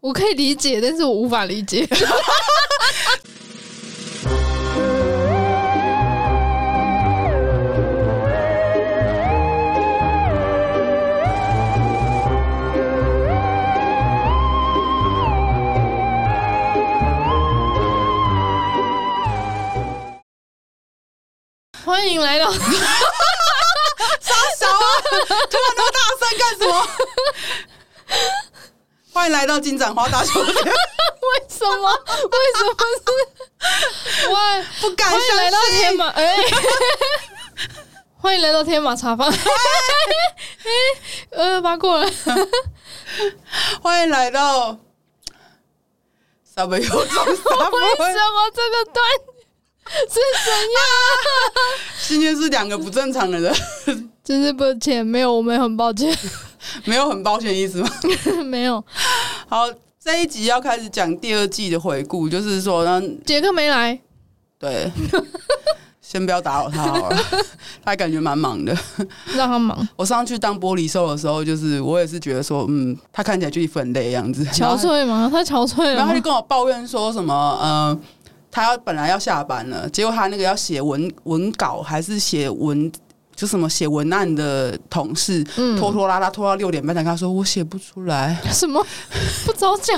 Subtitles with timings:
[0.00, 1.84] 我可以理解，但是我无法理解。
[21.84, 22.52] 欢迎来到。
[24.20, 24.78] 傻小啊！
[25.50, 26.86] 突然那么大声干什么？
[29.18, 30.46] 欢迎来到金盏花大酒店。
[30.54, 30.62] 为
[31.48, 31.90] 什么？
[31.90, 31.96] 为
[32.54, 33.00] 什么是？
[34.30, 34.38] 我
[34.80, 35.36] 不敢相信。
[35.36, 36.42] 来到天马，哎、欸！
[38.22, 39.28] 欢迎来到天马茶坊。
[39.28, 39.42] 哎、欸，
[41.32, 42.08] 呃，八过了。
[43.82, 44.78] 欢迎来到。
[46.54, 46.80] 啥没有？
[46.80, 47.18] 为什么
[48.54, 49.04] 这个段？
[50.08, 50.14] 是
[50.44, 50.62] 怎样？
[52.06, 53.52] 今天是两个不正常的人，
[54.22, 56.16] 真是抱歉，没有，我们很抱歉，
[56.84, 57.88] 没有很抱歉的意思吗？
[58.46, 58.82] 没有。
[59.48, 59.64] 好，
[60.02, 62.84] 这一集要开始讲第二季的回顾，就是说，
[63.24, 63.98] 杰克没来，
[64.58, 64.90] 对，
[66.00, 67.18] 先不要打扰他好了，
[67.84, 68.76] 他感觉蛮忙的，
[69.36, 69.86] 让他忙。
[69.96, 75.28] 我上去当玻璃兽的时候，就是我也是觉得说，嗯，他看起来就一副很累的样子，憔悴吗？
[75.32, 77.98] 他憔悴了，然后他就跟我抱怨说什么，呃。
[78.50, 82.90] 他要本来要下班了，结果他那个要写文文稿还是写文，
[83.38, 88.36] 就什么写文案的同事，嗯、拖拖拉拉拖到六点半才跟他说，我写不出来。
[88.50, 88.84] 什么
[89.46, 89.96] 不早讲，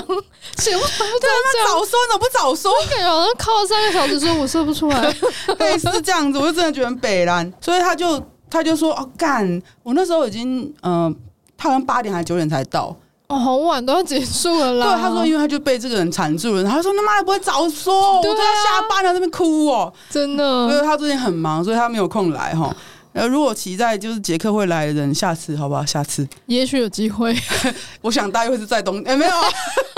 [0.57, 2.71] 写不出来不早讲，早说怎么不早说？
[2.87, 5.11] 感觉好像靠了三个小时说我说不出来，
[5.57, 11.15] 对，是这样子，我就真的觉得很北兰，所以他就他就说哦干，我那时候已经嗯、呃，
[11.57, 12.95] 他好像八点还是九点才到。
[13.27, 14.85] 哦，好晚都要结束了啦。
[14.85, 20.43] 对，他说，因为他就被这个人缠住了，他说他妈也不会早说，啊、我都要下班了，在那边哭哦，真的。
[20.43, 22.71] 因为他最近很忙，所以他没有空来哈。
[23.13, 25.85] 呃，如果期待就是杰克会来的人，下次好不好？
[25.85, 27.35] 下次也许有机会。
[28.01, 29.31] 我想大约会是在冬，哎、欸，没有。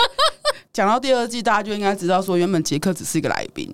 [0.73, 3.71] 讲到第二季，大家就应该知道说，原本杰克只是一个来宾，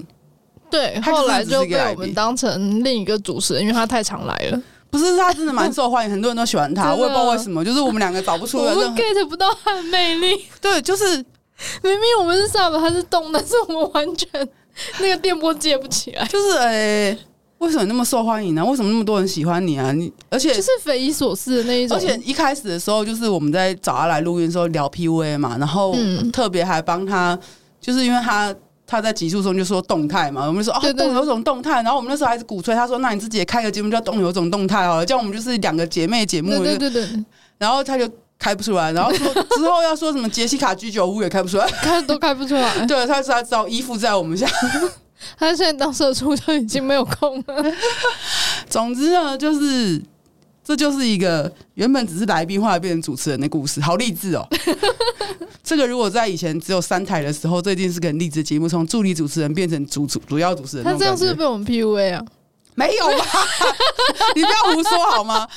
[0.70, 4.62] 对，后来就被我们当成另一个主持人，因为他太常来了。
[4.92, 6.92] 不是，他真的蛮受欢迎，很多人都喜欢他。
[6.96, 10.46] 我也不知道为什么，就是我们两个找不出来，我们 get 不到他的魅力。
[10.60, 11.24] 对，就是明
[11.84, 14.28] 明我们是 sub，他是动，但是我们完全
[15.00, 16.26] 那个电波接不起来。
[16.26, 17.20] 就是诶、欸，
[17.60, 18.66] 为什么那么受欢迎呢？
[18.66, 19.92] 为什么那么多人喜欢你啊？
[19.92, 21.96] 你而且就是匪夷所思的那一种。
[21.96, 25.96] 而且一开始的时候，就是我们在找他来录音的时候聊 PUA 嘛，然后
[26.34, 27.38] 特别还帮他，
[27.80, 28.54] 就是因为他。
[28.92, 37.08] 他在集数中就说动态嘛，我们就说哦，动有种动态，然后我们那时候还是鼓吹，他说那你自己也开个节目叫动有种动态哦，这样我们就是两个姐妹节目，对对对，
[37.60, 38.10] 然后他就
[38.40, 44.48] 开不出来，然后说之后要说什么杰西卡居酒屋也开不出来， 开都开不出来，对，他说他知道依附在我们家，
[45.38, 47.74] 他现在当社畜就已经没有空了。
[48.70, 50.02] 总之呢，就是。
[50.62, 54.48] 这就是一个原本只是来宾，后来变成主持人的故事，好励志哦！
[55.64, 60.86] 这个如果在以前只有三台的时候，这一定是个很励志节目，从助理主持人变成主主主要主持人。
[60.86, 62.24] 他这样是不是被我们 PUA 啊？
[62.76, 63.26] 没有吧？
[64.36, 65.48] 你不要胡说好吗？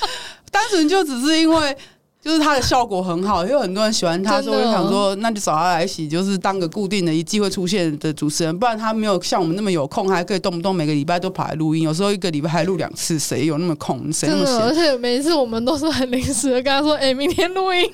[0.49, 1.77] 单纯就只是因为。
[2.23, 14.11] 就是他的效果很好，有很多人喜欢他，所以我就想说，那就找他来洗，就是当个固定的一季会出现的主持人，不然他没有像我们那么有空，还可以动不动每个礼拜都跑来录音，有时候一个礼拜还录两次，谁有那么空？
[14.13, 14.55] 谁那么闲？
[14.57, 17.91] 而且每一次我们都是很临时的跟他说：“哎、欸，明天录音。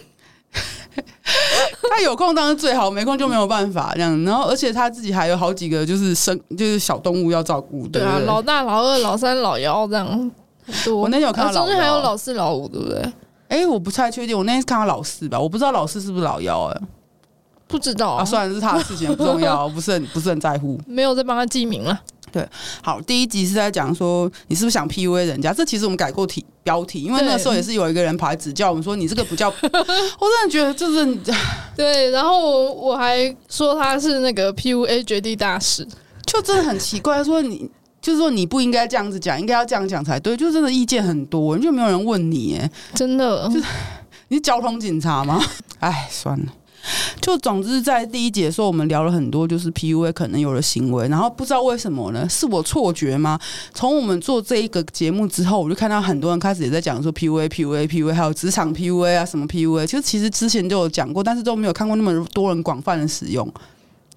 [1.90, 4.24] ”他有空当然最好，没空就没有办法这样。
[4.24, 10.32] 然后，而且他自己还有好几个就是生就是小动物要照顾，对啊，老大、老二、老三、老幺这样很
[10.86, 10.98] 多。
[10.98, 13.04] 我那天有看到老，中间还有老四、老五，对不对？
[13.50, 14.38] 哎、欸，我不太确定。
[14.38, 16.66] 我那天是看到老四吧，我不知道老四是不是老幺。
[16.66, 16.82] 哎，
[17.68, 18.24] 不知道啊。
[18.24, 20.80] 算了，是他的事情，不重要， 不是很不是很在乎。
[20.88, 22.00] 没有在帮他记名了。
[22.32, 22.48] 对，
[22.84, 25.52] 好，第一集是在讲说你是不是想 PUA 人家？
[25.52, 29.50] 这其实我们改过题标题，因为那时候也是有一个人跑来指教我们说，你这个不叫。
[29.64, 31.18] 我真的觉得就是
[31.76, 32.12] 对。
[32.12, 35.84] 然后我我还说他是那个 PUA 绝地大师，
[36.28, 37.68] 就真的很奇怪，说你。
[38.02, 40.36] 就是说你不应该这样子讲，应该要这样讲才对。
[40.38, 43.60] 就真的意见很多，就没有人问你，哎，真的，就
[44.30, 45.42] 你是交通警察吗？
[45.80, 46.46] 哎，算了。
[47.20, 52.28] 就总之在第一节说，我们聊了很多，就是 PUA 可能有的行为，然后不知道为什么呢？
[52.30, 53.38] 是我错觉吗？
[53.74, 63.54] 从我们做这一个节目之后，我就看到很多人开始也在讲说 PUA、PUA、PUA，还有职场 PUA 啊，什么 PUA，其实其实之前就有讲过，但是都没有看过那么多人广泛的使用。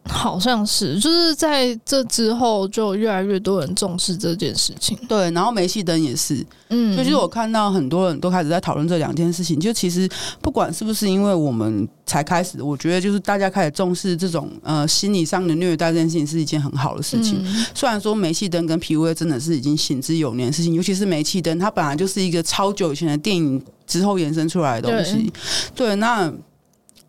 [0.05, 4.99] 好像是，就是在这之后，就越来越多人重视这件事情。
[5.09, 9.59] 对，然后煤气灯也是，嗯，所以就是我看到很多人都开始在讨论这两件事情。
[9.61, 10.09] 就其实
[10.41, 17.41] 不管是不是因为我们才开始，我觉得就是大家开始重视这种呃心理上的虐待这件事情是一件很好的事情。
[17.45, 25.33] 嗯、虽然说煤气灯跟 PUA 真的是已经行之有年的事情，尤其是煤气灯，它本来就是一个超久以前的电影之后延伸出来的东西。
[25.77, 26.33] 对，对，那。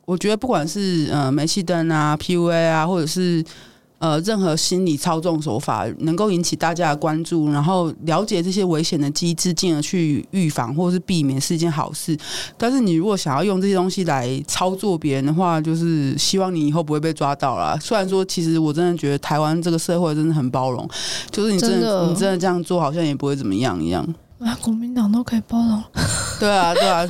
[0.06, 3.44] 我觉得不管是呃煤气灯啊、PUA 啊，或者是。
[4.00, 12.18] 呃，任何心理操纵手法能够引起大家的关注，然后了解这些危险的机制，进而去预防或是避免是一件好事。
[12.58, 17.80] 但是你如果想要用这些东西来操作别人的话，就是希望你以后不会被抓到啦。
[17.82, 20.86] 虽然说，其实我真的觉得台湾这个社会真的很包容，
[21.32, 24.06] 就是你真的，真的你真的这样做，好像也不会怎么样一样。
[24.40, 25.82] 啊，国民党都可以包容。
[26.42, 27.08] 对啊，对啊，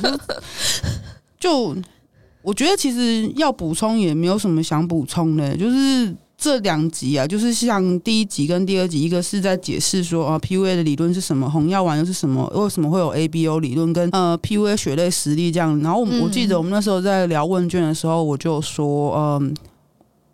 [1.40, 1.76] 就 就
[2.44, 6.14] 我觉得其实要补充也没有什么想补充的，就是。
[6.36, 15.80] 这两集啊，就是像第一集跟第二集，一个是在解释说啊，PUA 的理论是什么，红药丸又是什么，为什么会有 ABO 理论跟呃 PUA 血泪实力这样。
[15.80, 19.54] 然后我我记得我们那时候在聊问卷的时候，我就说，嗯，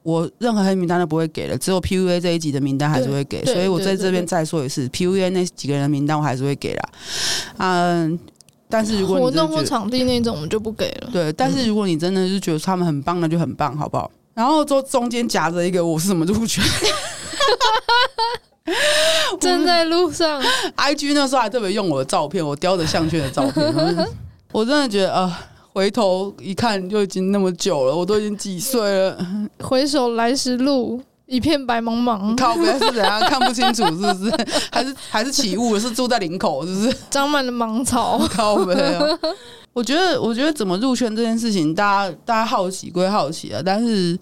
[0.02, 3.44] 我任何黑名单都不会给了，只有 PUA 这一集的名单还是会给。
[3.44, 6.88] 所以我在这边再说一次，PUA 那几个人的名单我还是会给啦。
[7.58, 8.18] 嗯，
[8.70, 11.10] 但是如果你活动或场地那种，我们就不给了。
[11.12, 14.10] 对，但是如果你真的是觉得他们很棒，那就很棒，好不好？
[14.32, 16.64] 然后就中间夹着一个我是什么入圈，
[19.40, 20.40] 正在路上。
[20.78, 24.08] IG 那时候还特别用我的照片，我叼着项圈的照片。
[24.52, 25.36] 我真的觉得啊、呃，
[25.72, 29.18] 回头一看就已经那么久了，我都已经几岁了。
[29.58, 32.36] 回首来时路，一片白茫茫。
[32.36, 33.84] 靠边是怎样看不清楚？
[33.86, 34.32] 是不是？
[34.72, 35.78] 还是还是起雾？
[35.78, 36.66] 是住在林口？
[36.66, 36.96] 是不是？
[37.08, 38.18] 长满了芒草。
[38.34, 39.18] 靠边啊！
[39.72, 44.18] 我觉得，我觉得怎么入圈这件事情，大家大家好奇归好奇啊，但是。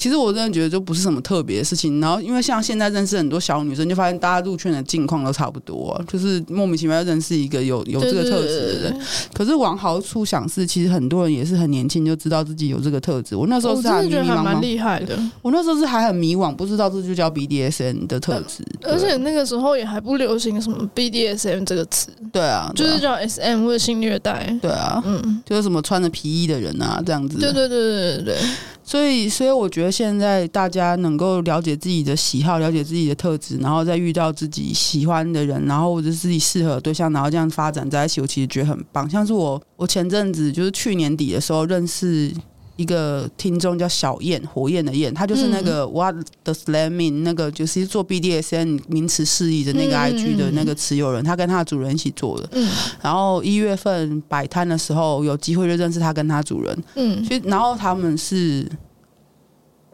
[0.00, 9.00] 其实我真的觉得就不是什么特别的事情，然后因为像现在认识很多小女生，就发现大家入圈的境况都差不多，啊，就是莫名其妙认识一个有有这个特质的人。
[9.34, 13.36] 可是往好处想是，其实很多人也是很年轻就知道自己有这个特质。
[13.36, 15.18] 我那时候是还迷茫，蛮厉害的。
[15.42, 18.64] 我那时候是还很迷惘，不知道这就叫 BDSM 的特质。
[18.84, 22.08] 而且那个时候也还不流行什么 BDSM 这个词。
[22.32, 24.56] 对啊，就是叫 SM 或者性虐待。
[24.62, 27.36] 对啊，嗯，就是什么穿着皮衣的人啊，这样子。
[27.38, 28.36] 对对对对对对。
[28.82, 39.08] 所以，所以我觉得现在大家能够了解自己的喜好，了解自己的特质，然后再遇到自己喜欢的人，然后或者是自己适合的对象，然后这样发展在一起，我其实觉得很棒。
[39.08, 42.32] 像是我，我前阵子就是去年底的时候认识
[42.76, 46.14] 一个听众叫小燕，火焰的焰，他就是那个 What
[46.44, 47.22] does that mean？
[47.22, 52.48] 那个就是做 BDSN 名词释义的那个 IG 的那个持有人，他跟他的主人一起做的。
[52.52, 52.70] 嗯，
[53.02, 56.84] 然后一月份摆摊的时候有机会就认识他跟他主人。
[56.94, 58.66] 嗯，其实然后他们是。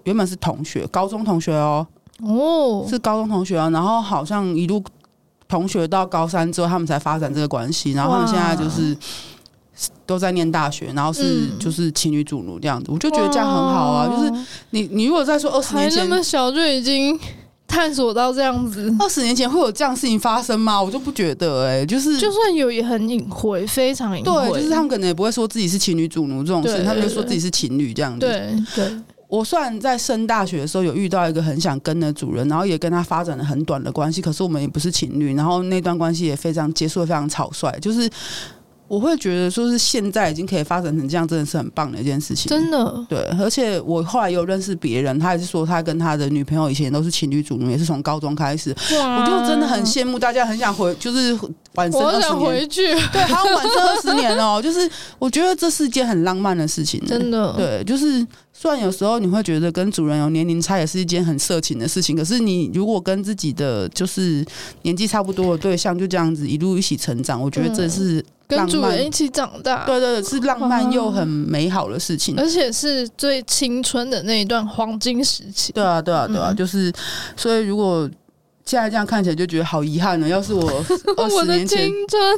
[0.06, 1.86] 原本是同学，高中同学哦，
[2.22, 3.68] 哦，是高中同学啊。
[3.70, 4.82] 然后好像一路
[5.48, 7.92] 同学到高三之后，他们才发展这个关系。
[7.92, 8.96] 然后他们现在就是
[10.06, 12.90] 都在念大学，然后是就是情侣主奴这样子。
[12.92, 14.08] 我就觉得这样很好啊。
[14.08, 14.32] 就是
[14.70, 17.18] 你你如果再说二十年前那么小就已经
[17.66, 20.80] 探索到这样子，二十年前会有这样事情发生吗？
[20.80, 24.50] 我就不觉得哎、欸，就是就算有也很隐晦，非常隐晦。
[24.50, 28.20] 对，就是他们可能也不会说自己是情侣主奴这种事，他们就说自己是情侣这样子。
[28.20, 28.96] 对对。
[29.28, 38.08] 我算在升大学的时候有遇到一个很想跟的主人，然后也跟他发展了很短的关系，可是我们也不是情侣，然后那段关系也非常结束的非常草率，就是。
[38.88, 42.48] 我会觉得说是现在已经可以发展成这样，真的是很棒的一件事情。
[42.48, 48.72] 真的，对，而且我后来有认识别人，他也是说他跟他的女朋友以前都是情侣主奴，也是从高中开始。
[48.92, 51.36] 我就真的很羡慕大家，很想回，就是
[51.74, 52.20] 晚生二十年。
[52.20, 54.62] 我想回去，对，还要晚生二十年哦。
[54.62, 54.88] 就是
[55.18, 57.54] 我觉得这是件很浪漫的事情， 真的。
[57.54, 58.24] 对，就是
[58.58, 64.42] 虽然有时候你会觉得跟主人有年龄差也是一件很色情的事情，可是你如果跟自己的就是
[64.82, 68.24] 年纪差不多的对象就这样子一路一起成长，我觉得这是。
[68.48, 75.72] 跟主人一起长大，对对，是浪漫又很美好的事情，而且是最青春的那一段黄金时期。
[75.72, 76.92] 对啊，对啊，对啊，嗯、就是
[77.36, 78.08] 所以如果。
[78.66, 80.26] 现在这样看起来就觉得好遗憾呢。
[80.26, 80.68] 要是我
[81.16, 81.88] 二十年前，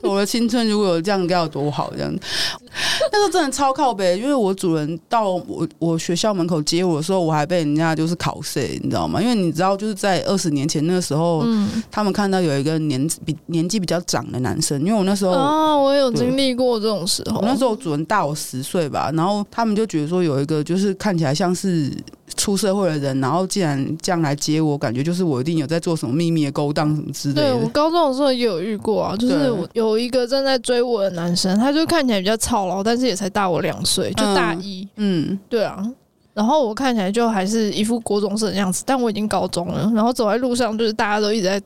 [0.02, 1.90] 我的青春如果有这样，该有多好！
[1.96, 2.14] 这样，
[3.10, 9.22] 那时候真的超靠北，因为我主人到我我学校门口接我的时候，我还被人家就是考试，你知道吗？
[9.22, 17.40] 因为你知道，就是在二十年前那个时候，嗯、他们看到有一个年比年纪比较长的男生，因为我那时候啊，我有经历过这种时候。
[17.40, 21.90] 我那时候主人大我十岁吧，然后他们就觉得说有一个就是看起来像是。
[22.48, 27.42] 出社会的人，然后既然这样来接我，感觉就是我一定有在做什么秘密的勾当什么之类的。
[27.42, 34.88] 对，我高中的时候也有遇过啊，就是我有一个正在追我的男生，他就看起来比较操劳，但是也才大我两岁，就大一。
[34.96, 35.86] 嗯，嗯对啊。
[36.32, 39.92] 然后我看起来就还是一副国中生的样子，但我已经高中了。
[39.94, 41.60] 然后走在路上，就是大家都一直在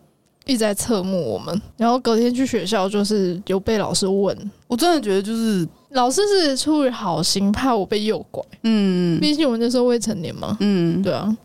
[0.46, 1.62] 一直在侧目我们。
[1.76, 4.36] 然后隔天去学校，就是有被老师问。
[4.66, 5.64] 我真的觉得就是。
[5.92, 8.42] 老师是出于好心，怕我被诱拐。
[8.62, 10.56] 嗯，毕竟我那时候未成年嘛。
[10.60, 11.36] 嗯，对啊。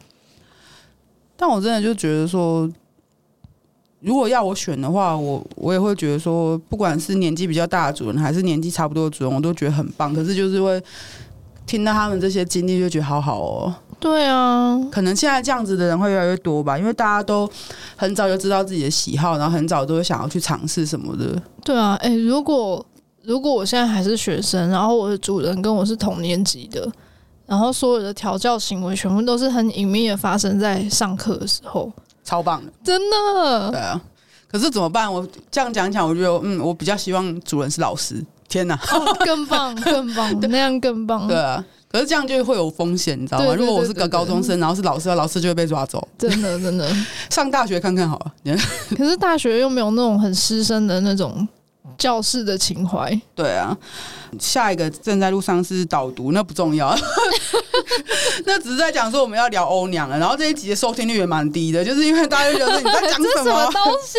[1.36, 2.70] 但我真的就觉得说，
[4.00, 10.14] 如果要我选的话，我我也会觉得说，不管是年纪比较大的主人，还是年纪差不多的主人，我都觉得很棒。
[10.14, 10.82] 可是就是会
[11.66, 13.76] 听到他们这些经历，就觉得好好哦。
[14.00, 17.50] 对啊，可能现在这样子的人会越来越多吧，因为大家都
[17.96, 21.42] 很早就知道自己的喜好，然后很早都会想要去尝试什么的。
[21.64, 22.86] 对啊，哎、欸，如果
[23.28, 26.90] 如果我现在还是学生，然后我的主人跟我是同年级的，
[27.46, 31.92] 然后所有的调教行为全部都是很隐秘的发生在上课的时候，
[32.24, 33.70] 超棒的，真的。
[33.70, 34.02] 对啊，
[34.48, 35.14] 可是怎么办？
[35.14, 38.26] 我这样讲讲，我觉得嗯，我比较希望主人是老师。
[38.48, 41.28] 天哪，哦、更棒， 更棒，那样更棒。
[41.28, 41.62] 对啊。
[41.90, 43.54] 可是这样就会有风险，你知道吗？
[43.56, 46.06] 如果我是个高中生，然后是老师，老师就会被抓走。
[46.18, 46.90] 真的，真的。
[47.30, 48.58] 上大学看看好了。
[48.96, 51.46] 可是大学又没有那种很师生的那种
[51.98, 53.20] 教室的情怀。
[53.36, 53.78] 对啊。
[54.40, 56.96] 下一个正在路上是导读，那不重要。
[58.46, 60.20] 那只是在讲说我们要聊欧娘了。
[60.20, 64.18] 然后这一集的收听率也蛮低的，就是因为大家就觉得你在讲什么，东西？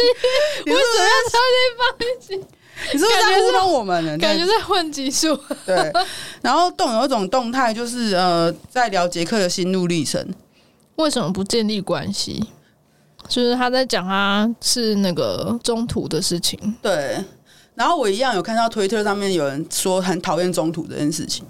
[0.67, 2.47] 为什么要超级放一起？
[2.93, 4.17] 你是不是在糊弄我们呢？
[4.19, 5.39] 感觉在混技术。
[5.67, 5.93] 对，
[6.41, 10.27] 然后动有一种动态，就是呃，在聊杰克的心路历程。
[10.97, 12.49] 为什么不建立关系？
[13.29, 16.59] 就是他在讲他是那个中途的事情。
[16.81, 17.23] 对，
[17.79, 21.47] 然后我一样有看到推特上面有人说很讨厌中途这件事情。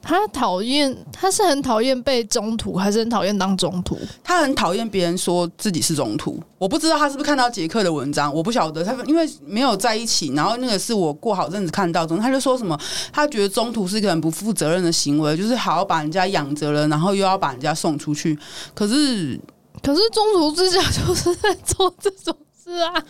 [0.00, 3.98] 他讨厌，他是很讨厌被中途，还是很讨厌当中途？
[4.24, 6.42] 他很讨厌别人说自己是中途。
[6.56, 10.32] 我不知道他是不是看到杰克的文章，我不晓得他，因为没有在一起。
[10.34, 12.76] 然后那个是我过好阵子看到，中他就说什么，
[13.12, 18.36] 他觉得中途是一个很不负责任的行为，就是好好把人家养着了，然后又要把人家送出去。
[18.74, 19.38] 可是，
[19.82, 23.04] 可是中途之家就是在做这种事啊。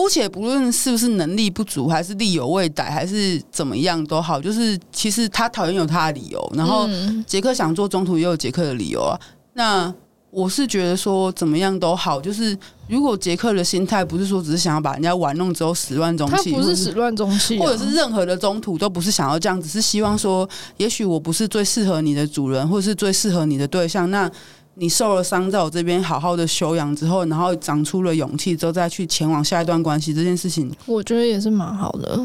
[0.00, 6.88] 姑且不论是不是能力不足，还是力有未逮，还是怎么样都好，就是其实他讨厌有他的理由，然后
[7.26, 9.20] 杰克想做中途也有杰克的理由啊。
[9.52, 9.92] 那
[10.30, 12.56] 我是觉得说怎么样都好，就是
[12.88, 24.30] 如果杰克的心态不是说只是想要把人家玩弄之后始乱终弃，他不是始乱终弃，或者是任何的中途都不是想要这样，只是希望说，也许我不是最适合你的主人，或者是最适合你的对象，那。
[24.74, 32.20] 你受了伤，在我这边好好的休养之后，然后长出了勇气之后，再去前往下一段关系这件事情，我觉得也是蛮好的。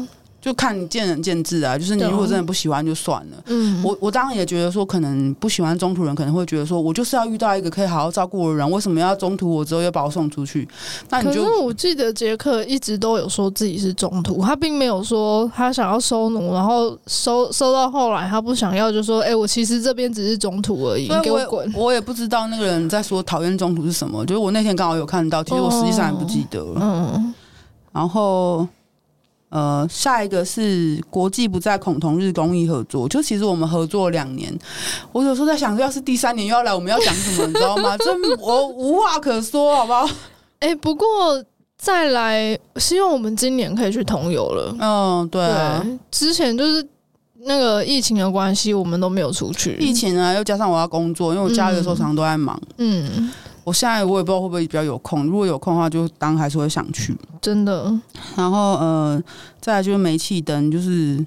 [0.46, 3.36] 就看你见仁见智啊，就是你如果真的不喜欢就算了。
[3.46, 10.68] 嗯，我我当然也觉得说，可能不喜欢中途人，可能会觉得说，我就是要遇到一个可以好好照顾我的人，为什么要中途我之后又把我送出去？
[11.10, 21.72] 那你就可是我记得杰克一直都有说自己是中途，他并没有说他想要收奴，然后收收到后来他不想要，就说哎、欸，我其实这边只是中途而已，你给我滚！
[21.74, 26.80] 我也不知道那个人在说讨厌中途是什么，就是我那天刚好有看到，其实我实际上也不记得了。
[26.80, 27.34] 嗯，
[27.92, 28.64] 然后。
[29.48, 34.52] 呃，下一个是国际不再恐同日公益合作，就其实我们合作两年，
[35.12, 37.96] 我有时候在想，要是第三年又要来，我们要讲什么，你知道吗？
[38.02, 38.06] 这
[38.40, 40.04] 我无话可说，好不好？
[40.58, 41.06] 哎、欸，不过
[41.78, 44.74] 再来，希望我们今年可以去同游了。
[44.80, 46.86] 嗯，对啊，对，之前就是
[47.44, 49.76] 那个疫情的关系，我们都没有出去。
[49.76, 52.60] 疫情啊，又加上我要工作，因为我家里的时候常常都在忙。
[52.78, 53.08] 嗯。
[53.16, 53.30] 嗯
[53.66, 57.12] 我现在我也不知道会不会比较有空，如果有空的话，就当还是会想去。
[57.40, 57.92] 真的。
[58.36, 59.20] 然后呃，
[59.60, 61.26] 再来就是煤气灯，就是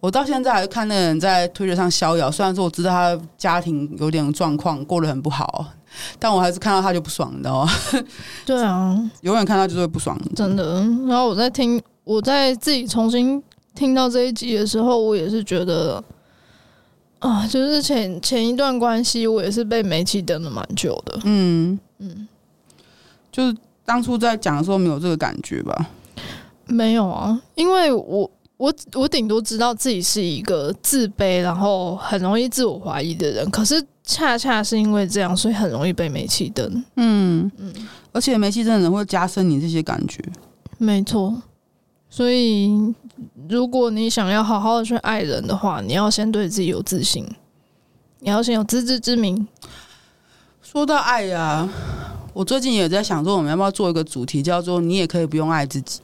[0.00, 2.28] 我到现在还是看那个人在推特上逍遥。
[2.28, 5.66] 虽然说我知道他家庭有点状况，过得很不好，
[6.18, 7.70] 但我还是看到他就不爽，你知道吗？
[8.44, 10.20] 对啊，永远看到就是会不爽。
[10.34, 10.80] 真的。
[11.06, 13.40] 然后我在听，我在自己重新
[13.76, 16.02] 听到这一集的时候，我也是觉得。
[17.20, 21.20] 啊，就是前前一段关系，我也是被煤气灯了蛮久的。
[21.24, 22.28] 嗯嗯，
[23.30, 25.90] 就是当初在讲的时候没有这个感觉吧？
[26.66, 33.50] 没有啊，因为我我我顶多知道自己是一个自卑，然后很容易自我怀疑的人。
[33.50, 36.84] 可是恰恰是因为这样，所以很容易被煤气灯。
[36.96, 37.72] 嗯嗯，
[38.12, 40.22] 而且煤气灯的人会加深你这些感觉。
[40.78, 41.42] 没错，
[42.10, 42.92] 所以。
[43.50, 47.26] 如果你想要好好的去爱人的话，你要先对自己有自信，
[48.20, 49.46] 你要先有自知之明。
[50.62, 51.68] 说到爱呀、
[52.32, 56.00] 我最近也在想说，我们要不要做一个主题，叫做“你也可以不用爱自己”，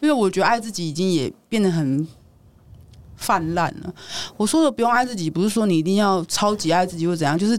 [0.00, 2.06] 因为我觉得爱自己已经也变得很
[3.16, 3.92] 泛滥了。
[4.36, 7.58] 我说的不用爱自己，不是说你一定要超级爱自己或怎样，就是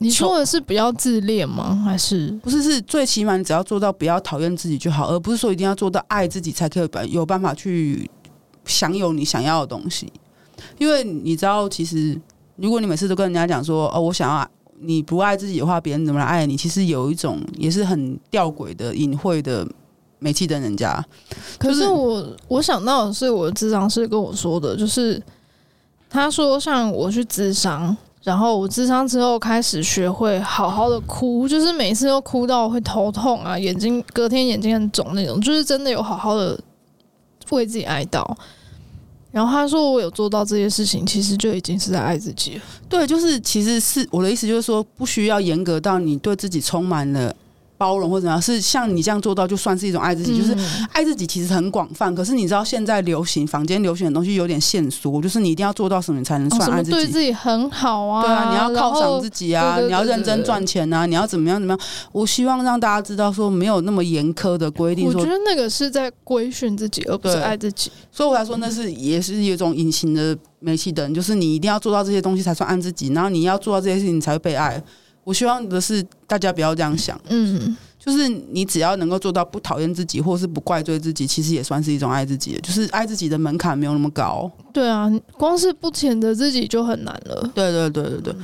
[0.00, 1.80] 你说的是不要自恋吗？
[1.84, 2.62] 还是不是？
[2.62, 8.10] 是最起码你只要做到不要讨厌自己就好，而不是说一定要做到爱自己才可以有办法去。
[8.66, 10.12] 享有你想要的东西，
[10.78, 12.16] 因为你知道，其实
[12.56, 16.56] 如果你每次都跟人家讲说哦，我想要你不爱自己的话，别人怎么来爱你？
[16.56, 19.66] 其实有一种也是很吊诡的、隐晦的
[20.18, 21.04] 煤气灯人家。
[21.58, 25.20] 可是我我想到的是，我的智商师跟我说的，就是
[26.08, 36.58] 他说，像我去智商，然后我智商之后开始学会好好的哭，就是每次都哭到会头痛啊，眼睛隔天眼睛很肿那种，就是真的有好好的。
[37.50, 38.24] 为自己哀悼，
[39.32, 42.60] 然后他说我有做到这些事情，其实就已经是在爱自己。
[42.88, 47.34] 对，就是其实是我的意思，就是说不需要严格到你对自己充满了。
[47.80, 50.32] 包容或者怎样，是像你这样做到，就算是一种爱自己。
[50.32, 50.54] 嗯、就是
[50.92, 56.96] 爱自己其实很广泛，可是你知道现在流行坊间流行的东西有点限缩，就是你一定要做到什么你才能算爱自己？
[56.96, 61.80] 哦、对自己很好啊，对啊，你要犒赏自己啊，你要认真赚钱啊，你要怎么样怎么样？
[62.12, 65.06] 我希望让大家知道说没有那么严苛的规定。
[65.06, 67.90] 我觉得那个是在规训自己，而不是爱自己。
[68.12, 74.82] 所以我来说，那是也是一种隐形的煤气灯，就是你一定要做到这些东西才算爱自己，然后你要做到这些事情你才会被爱。
[75.30, 77.76] 我希望的是大家不要这样想，嗯。
[78.02, 82.60] 就是你只要能够做到不讨厌自己，或是不怪罪自己，其实也算是一种爱自己的。
[82.62, 84.50] 就是爱自己的门槛没有那么高。
[84.72, 87.50] 对啊，光是不谴责自己就很难了。
[87.54, 88.34] 对对对对对，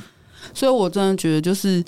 [0.53, 1.83] 所以我真的觉得，就是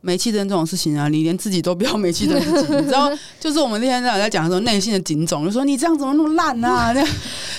[0.00, 3.08] 煤气灯这种事情啊，你连自己都不要煤气灯自己，你知道？
[3.38, 7.00] 就是我们那天在在讲的时候，内心的警种就说：“你这样怎么那么烂啊？”那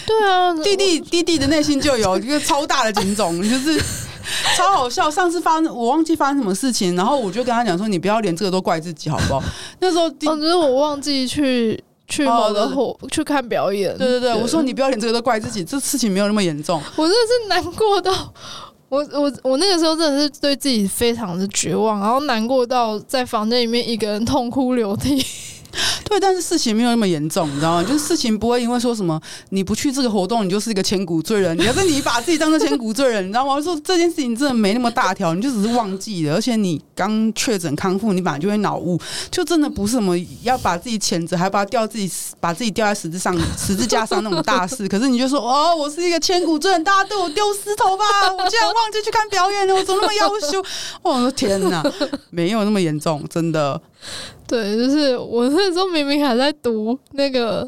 [0.06, 3.82] 对啊，弟弟弟弟的内心就有一个超大的警种，就是。
[4.58, 5.10] 超好笑！
[5.10, 9.44] 上次发生我忘记发生什么事情，然后我就跟他讲说：“你不要连这个都怪自己，好不好？”
[9.80, 13.96] 那时候，哦，只是我忘记去去某个火去看表演。
[13.98, 16.82] 对对对，对我说你不要连这个都怪自己，这事情没有那么严重。
[16.96, 18.34] 我真的是难过到
[18.90, 25.26] 我我我那个时候真的是对自己非常的绝望，然后难过到在房间里面一个人痛哭流涕。
[26.06, 27.84] 对，但是事情没有那么严重，你知道吗？
[27.84, 31.58] 就是事情不会因为说什么你不去这个活动，你就是一个千古罪人。
[31.58, 33.62] 你要是你把自己当成千古罪人，你知道吗？
[33.62, 36.36] 说这件事情真的没那么大条，你就只是忘记了。
[36.36, 39.00] 而且你刚确诊康复，你本来就会脑雾，
[39.32, 44.88] 就真的不是什么要把自己谴责，还把吊自己把自己吊在十字上十字架上那种大事。
[44.88, 48.06] 可是你就说哦，我是一个千古罪人，大家对我丢石头吧，
[48.38, 50.64] 我竟然忘记去看表演了，我怎么那么优秀？
[51.02, 51.84] 我的天哪，
[52.30, 53.80] 没有那么严重，真的。
[54.48, 57.68] 对，就是我是那时候明明还在读那个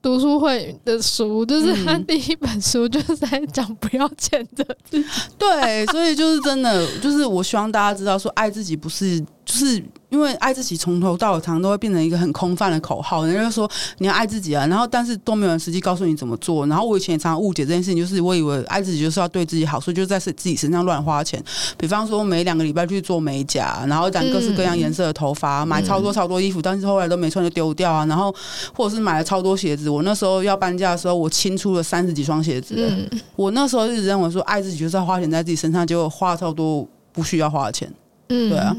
[0.00, 5.06] 读书会的书，就是他第一本书就是在讲不要谴责自己。
[5.36, 9.82] 对，所以就是真的，就是我希望大家知道，说爱自己不是就是。
[10.08, 13.24] 因为爱自己从头到尾，常常都会变成一个很空泛的口号。
[13.26, 16.66] 人家就说你要爱自己啊，然后但是都没有人实际告诉你怎么做。
[16.68, 21.42] 然后我以前也常常误解这件事情，就是我以为爱自己就是要对自己好，所以就在自己身上乱花钱。
[21.76, 28.06] 比方说每两个礼拜去做美甲，然后染各式各样颜色的头发，买超多超多衣服，但是后来都没穿就丢掉啊。
[28.06, 28.32] 然后
[28.74, 33.10] 或者是买了超多鞋子，我那时候要搬家的时候，我清出了三十几双鞋子。
[33.34, 37.92] 我那时候一直认为说爱自己就是要花钱在自己身上，结果花超多不需要花的钱。
[38.28, 38.76] 嗯，对啊。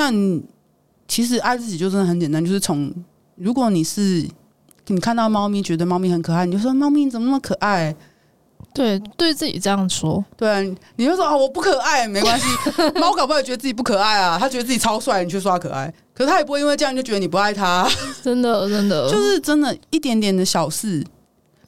[0.00, 0.42] 那你
[1.06, 2.90] 其实爱自己就真的很简单，就是从
[3.34, 4.26] 如果你是
[4.86, 7.94] 你看到猫咪觉得猫咪很可爱，你就说猫咪你怎么那么可爱？
[8.72, 10.24] 对，对自己这样说。
[10.38, 12.46] 对，你就说啊，我不可爱，没关系。
[12.98, 17.86] 猫搞不好也觉得自己不可爱啊，它觉得自己超帅，你去说它可爱，可是它也不会因为这样就觉得你不爱它。
[18.22, 21.04] 真的，真的， 就是真的一点点的小事，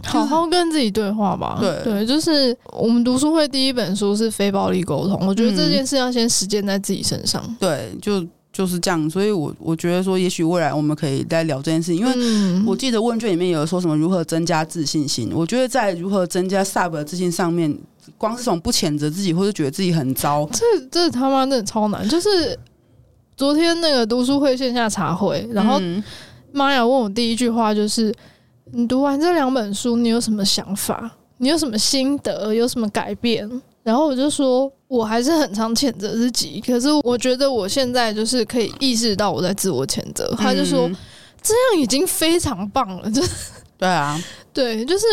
[0.04, 1.58] 好好跟自己对话吧。
[1.60, 7.42] 对对，就是我们读书会第一本书是非暴力沟通，我觉得这件事要先实践在自己身上。
[7.46, 8.26] 嗯、对，就。
[8.52, 12.12] 就是这样，所以我我觉得说，也许未来我们可以再聊这件事，因为
[12.66, 15.32] 我记得问卷里面有说什么如何增加自信心。
[15.34, 17.74] 我觉得在如何增加 Sub 的自信上面，
[18.18, 20.60] 光是从不谴责自己或者觉得自己很糟，这
[20.90, 22.06] 这他妈真的超难。
[22.06, 22.54] 就是
[23.38, 25.80] 昨天那个读书会线下茶会，然后
[26.52, 28.14] 妈呀问我第一句话就是
[28.70, 31.10] ：“你读完这两本书，你有什么想法？
[31.38, 32.54] 你有什么心得？
[32.54, 33.50] 有什么改变？”
[33.82, 34.72] 然后我就说。
[34.92, 40.34] 我还是很常谴责自己，可是我觉得我现在就是可以意识到我在自我谴责。
[40.36, 40.86] 他就说
[41.40, 43.30] 这样已经非常棒了，就是
[43.82, 45.04] 对啊，对，就是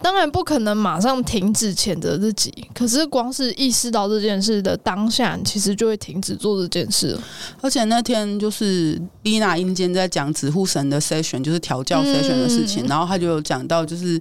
[0.00, 7.18] 当然不可能马上停止谴责自己，可是光是意识到这件事的当下，其实就会停止做这件事。
[7.60, 14.18] 而且那天就是丽娜阴间在讲指护神的 session，就是调教 session 的事情，然后他就有讲到就是。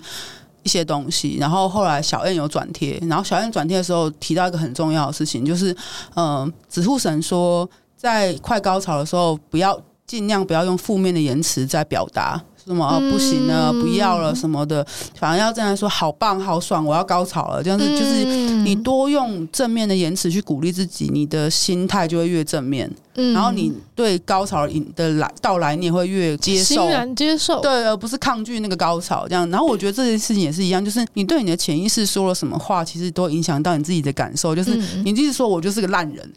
[0.64, 5.72] 一些东西，然后后来小燕有转贴，然后小燕转贴的时候提到一个很重要的事情，就是，
[6.16, 12.44] 嗯、呃，指护神说，在快高潮的时候，不要尽量不要用负面的言辞在表达。
[12.66, 14.86] 什么不行了，不要了什么的，
[15.20, 17.62] 反而要这样说，好棒，好爽，我要高潮了。
[17.62, 18.26] 这样子就是
[18.64, 22.92] 你多用正面的言辞去鼓励自己，你的心态就会越正面。
[23.34, 29.28] 然后你对高潮的来到来，你也会越接受，欣然接受，对，而不是抗拒那个高潮。
[29.28, 34.54] 这样，然后我觉得这件事情也是一样，就是你对你的潜意识说了什么话，其实都影响到你自己的感受。
[34.54, 34.76] 就是
[35.06, 36.30] 你一直说我就是个烂人。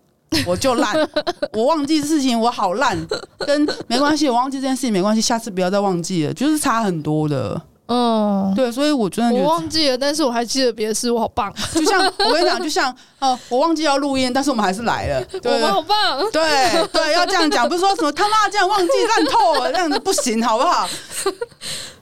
[0.46, 0.94] 我就烂，
[1.52, 2.98] 我忘记事情，我好烂，
[3.38, 7.60] 跟没关系，我忘记这件事情没关系，下次不要再忘记了，就是差很多的。
[7.90, 11.50] 嗯，对，所以我真的我忘记了，但是我还记得别的事，我好棒。
[11.72, 16.18] 就像我跟你讲，就像哦，我忘记要录音，但是我们还是来了，对我们好棒。
[16.30, 16.42] 对
[16.92, 20.86] 对，要这样讲，不是说什么他妈这样忘记烂透了，这样子不行，好不好？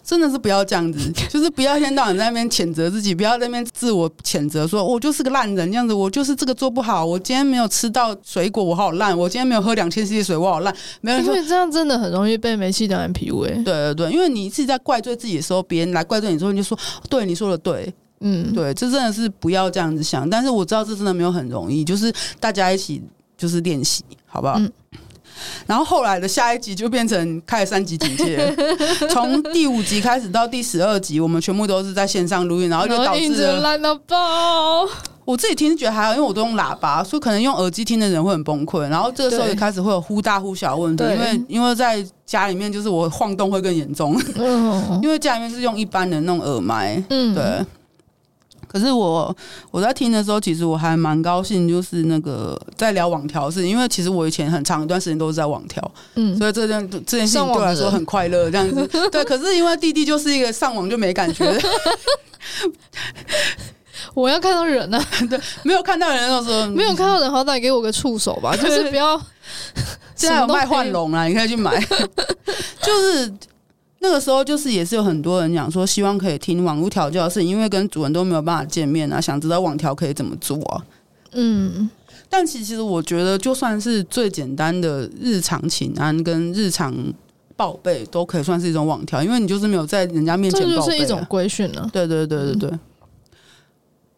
[0.06, 10.72] 真的是不要这样子， 就是不要一天到晚在那边谴责自己，不要在那边自我谴责，说我就是个烂人这样子，我就是这个做不好，我今天没有吃到水果，我好烂，我今天没有喝两千 cc 水，我好烂。
[11.00, 13.64] 没有，因为这样真的很容易被煤气灯 PUA。
[13.64, 16.78] 对对对，因为你自己在怪罪自己的时候，别人来怪罪你之后，你就说
[17.10, 20.28] 对，你说的对，嗯，对，这真的是不要这样子想。
[20.30, 23.02] 但是我知道这真的没有很容易，就是大家一起
[23.36, 24.54] 就是练习，好不好？
[24.58, 24.70] 嗯
[25.66, 28.54] 然后后来的下一集就变成开了三级警戒，
[29.10, 34.86] 从第五集开始到第十二集，我们全部都是在线上录音，然后就导致烂到爆。
[35.24, 38.88] 我自己听觉得还好，因为我都用喇叭，所以可能用耳机听的人会很崩溃。
[38.88, 44.16] 然后这个时候也开始会有忽大忽小的问题，因为因为在家里面就是我晃动会更严重，
[45.02, 47.66] 因为家里面是用一般的那种耳麦，嗯，对。
[48.66, 49.34] 可是我
[49.70, 58.86] 我在听的时候，其实我还蛮高兴，就是那个在聊网调，是因为其实我以前很长一段时间都是在网调，嗯，所以这件这件事情对我来说很快乐，这样子。
[59.10, 61.44] 对，可是因为弟弟就是一个上网就没感觉，
[64.14, 69.20] 我要看到人呢、啊，对，没有看到人的时候，没有看到人，好歹给我个触手吧，就是不要。
[70.16, 71.78] 现在有卖幻龙啊，你可以去买，
[72.82, 73.32] 就是。
[74.06, 80.80] 那个时候就是也是有很多人讲说，希望可以听网络调教的事，因为跟主人都没有办法见面啊，想知道网调可以怎么做啊。
[81.32, 81.90] 嗯，
[82.28, 86.94] 但其实我觉得，就算是最简单的日常请安跟日常
[87.56, 91.90] 报备，都可以算是一种网调，因为你就是没有在人家面前报备，这就是一种规训了。
[91.92, 92.70] 对对对对对。
[92.70, 92.80] 嗯、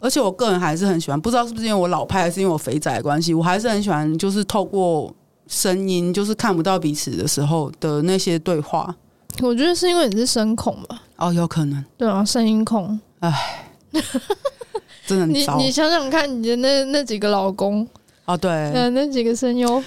[0.01, 5.11] 而且我个人还是很喜欢，不知道是不是因为我老派，还是因为我肥仔的关系，我还是很喜欢，就是透过
[5.47, 8.95] 声音，就是看不到彼此的时候的那些对话。
[9.43, 11.03] 我觉得是因为你是声控吧？
[11.17, 11.85] 哦，有可能。
[11.97, 12.99] 对啊，声音控。
[13.21, 13.69] 哎，
[15.07, 15.57] 真的很糟。
[15.57, 17.87] 你你想想看，你的那那几个老公
[18.25, 19.83] 哦，对，呃，那几个声优，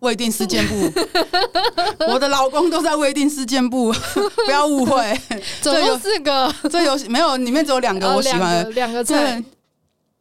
[0.00, 0.92] 未定事件部。
[2.08, 3.92] 我的老公都在未定事件部，
[4.46, 5.20] 不要误会。
[5.60, 9.42] 总共四个，这游戏没有，里面只有两个我喜欢，两个在。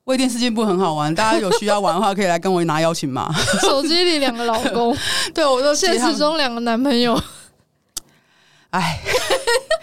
[0.05, 3.33] 未定事件部很好玩，大家有需要玩的话，可以来跟我拿邀请码。
[3.61, 4.93] 手机里两个老公，
[5.33, 7.17] 对我都现实中两个男朋友。
[8.73, 8.99] 哎，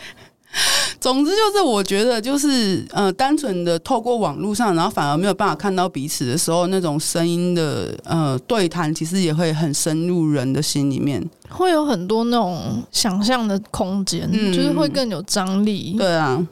[1.01, 15.95] 总之就是，我觉得就是，呃，单纯的透过网络上，然后反而没有办法看到彼此的时候，那种声音的呃对谈，其实也会很深入人的心里面，会有很多那种想象的空间，嗯，就是会更有张力。
[15.97, 16.45] 对啊，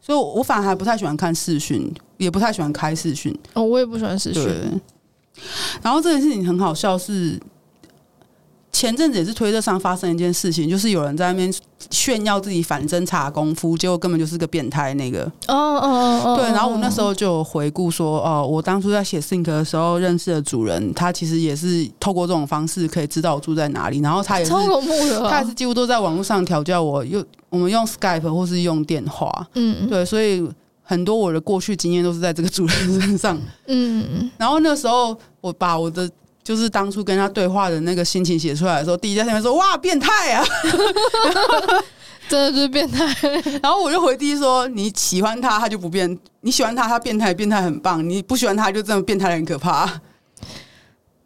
[0.00, 3.38] 所以我反而还不太喜欢看视讯，也不太喜欢开视讯。
[3.52, 4.80] 哦，我也不喜欢视讯。
[5.82, 7.38] 然后这件事情很好笑是。
[8.72, 11.52] 前阵子也是推特上发生一件事情，就是有人在那边
[11.90, 14.94] 炫耀自己反侦查功夫，结果根本就是个变态。
[14.94, 16.46] 那个哦哦哦，对。
[16.46, 24.00] 然后我那时候就有回顾说，哦，我当初在写 Think 的时候认识的主人，他其实也是透过这种方式可以知道我住在哪里。
[24.00, 24.50] 然后他也是，
[25.28, 29.46] 他也是几乎都在网络上调教我，用我们用 Skype 或是用电话。
[29.54, 30.04] 嗯，对。
[30.04, 30.42] 所以
[30.82, 33.38] 很多我的过去经验都是在这个主人身上。
[33.66, 36.10] 嗯，然后那时候我把我的。
[36.44, 40.44] 就是当初跟他对话的那个心情写出来的时候，第一在下面说：“哇，变态啊！”
[42.28, 43.06] 真的就是变态。
[43.62, 50.00] 然后我就回第一说：“你喜欢他，他就不变；你喜欢他，他变态，变态很棒；你不喜欢他，就这么变态，很可怕。”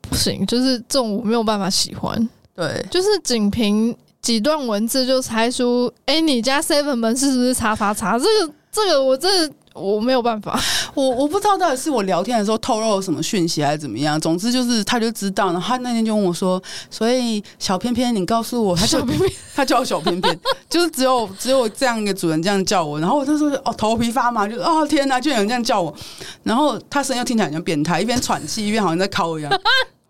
[0.03, 2.29] 不行，就是这种我没有办法喜欢。
[2.55, 8.19] 对，就是仅凭几段文字就猜出，哎、欸，你家 seven 门是不是查查查？
[8.19, 9.55] 这个，这个，我真的。
[9.77, 10.59] 我没有办法，
[10.95, 14.21] 我我不知道到底是我聊天的时候透露了什么讯息还是怎么样。
[14.21, 20.39] 总之就是他就知道，然后他那天就问我说：“所以小偏偏，你告诉我，他叫偏偏， 他叫我小偏偏，
[20.71, 25.95] 就是只有只有这样一个主人这样叫我。”然后我那时候哦头皮发麻，就哦天哪，就有人这样叫我。
[26.43, 29.53] 然后他声音又听起来很像变态，一边喘气一边好像在靠一样。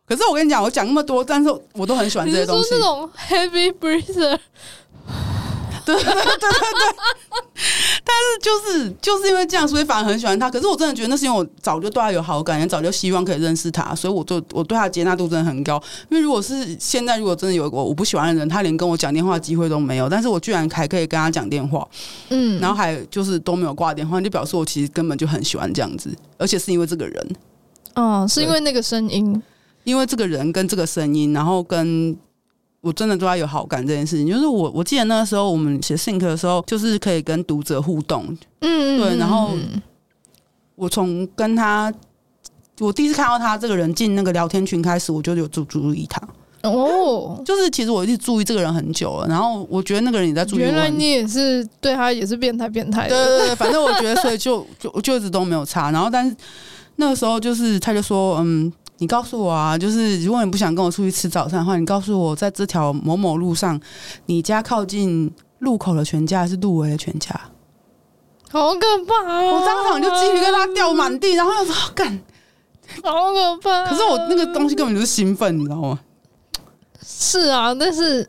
[0.09, 2.75] 可是我跟你讲，我讲那么多，但是我都很喜欢这些东西。
[2.75, 4.39] 你是说那种 heavy breather？
[5.95, 6.51] 对对对对对，
[8.05, 10.51] 但是就是就是因为这样，所以反而很喜欢他。
[10.51, 15.81] 可是我真的觉得那是因为我早就对他有好感，也早就希望可以认识他，所以我就我对他的接纳度真的很高。
[16.11, 21.87] 因为如果是现在，如果真的有一个我不喜欢的人，他连跟我讲电话机会都没有，但是我居然还可以跟他讲电话，
[22.31, 27.37] 嗯，然后还就是都没有挂电话，就表示我其实根本就很喜欢这样子，而且是因为这个人，
[27.95, 29.41] 哦，是因为那个声音，
[29.85, 32.17] 因为这个人跟这个声音，然后跟。
[32.87, 38.25] 我真的对他有好感这件事情，就是我我记得那个时候我们写 Think 的时候，就是可以跟读者互动，
[38.61, 39.51] 嗯，对，然后
[40.77, 41.93] 我从跟他，
[42.79, 46.23] 我第一次看到他这个人进那个聊天群开始，我就有注注意他。
[46.63, 50.65] 哦，就是其实我一直注意这个人很久了，然后我觉得那个人也在注意我。
[50.65, 56.37] 原来你也是对他也是变态变态，对对对，反正我觉得所以就就就一直都没有差，然后但是
[56.95, 58.73] 那个时候就是他就说嗯。
[58.99, 63.79] 你告诉我啊，就是如果你不想跟我出去吃早餐的话，你告诉我，在这条某某路上，
[64.27, 67.39] 你家靠近路口的全家还是路威的全家？
[68.51, 69.43] 好可怕啊！
[69.43, 72.19] 我当场就鸡皮疙瘩掉满地，然后又说干，
[73.03, 73.85] 好可怕。
[73.87, 75.99] 可是我那个东西根本就是兴奋，你知道吗？
[77.05, 78.27] 是啊，但是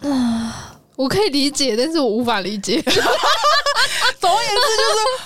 [0.00, 2.82] 啊，我可以理解，但是我无法理解。
[4.20, 4.84] 总而言之，就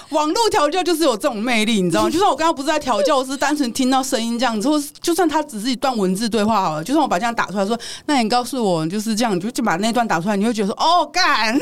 [0.09, 2.11] 是网络调教就是有这种魅力，你知道吗？
[2.11, 11.59] 就算我刚刚不是在调教，我是单纯听到声音这样子，或就算它只是一段文字对话好了，就算我把这样打出来说，那你告诉我就是这样，你就就把那段打出来，你会觉得说哦干。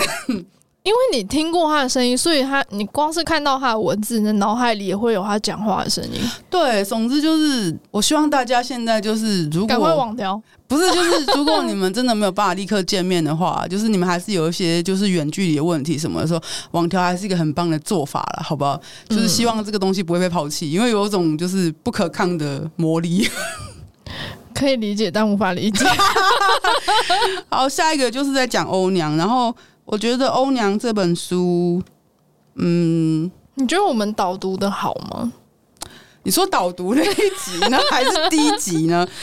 [0.84, 6.20] 因为你听过他的声音，所以他你光是看到他的文字，你的脑海里也会有他讲话的声音。
[6.50, 10.14] 对，总之就是，我希望大家现在就是，如果
[10.68, 16.42] 不是 就是，如果你们真的没有办法立刻见面的话， 就是你们还是有一些就是远距离的问题什么的时候，
[16.72, 18.78] 网调还是一个很棒的做法了，好不好？
[19.08, 23.26] 就是希望这个东西不会被抛弃，因为有一种就是不可抗的魔力。
[24.52, 25.86] 可以理解，但无法理解。
[27.48, 29.56] 好，下一个就是在讲欧娘，然后。
[29.84, 31.82] 我觉得《欧娘》这本书，
[32.54, 35.32] 嗯，你觉得我们导读的好吗？
[36.22, 39.06] 你说导读那一集呢，还是第一集呢？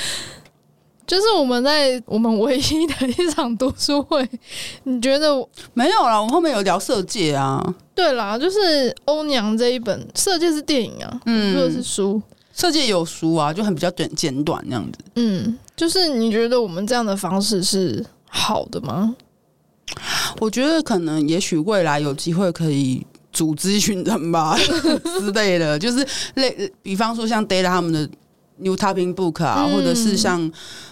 [1.08, 4.26] 就是我们在我们唯一的一场读书会，
[4.84, 5.36] 你觉得
[5.74, 6.17] 没有啦？
[6.17, 7.62] 我们后面有聊《色戒》啊，
[7.93, 12.13] 对啦，就是《欧娘》这一本《色戒》是电影啊，嗯，或者是书，
[12.54, 15.00] 《色戒》有书啊，就很比较短简短那样子。
[15.15, 19.13] 嗯，就是你觉得我们这样的方式是好的吗？
[20.39, 24.58] 我觉得可能，也许未来有机会可以组织一群人吧
[25.20, 28.10] 之类的，就是类，比方说像 Data 他们的
[28.58, 30.50] New Topping Book 啊，嗯、或者是像